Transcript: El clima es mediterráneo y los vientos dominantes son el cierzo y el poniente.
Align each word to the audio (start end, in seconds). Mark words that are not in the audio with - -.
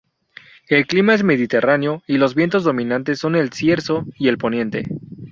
El 0.67 0.87
clima 0.87 1.13
es 1.13 1.23
mediterráneo 1.23 2.01
y 2.07 2.17
los 2.17 2.33
vientos 2.33 2.63
dominantes 2.63 3.19
son 3.19 3.35
el 3.35 3.53
cierzo 3.53 4.03
y 4.17 4.29
el 4.29 4.39
poniente. 4.39 4.85